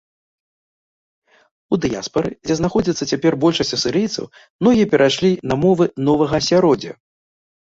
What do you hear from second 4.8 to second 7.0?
перайшлі на мовы новага асяроддзя.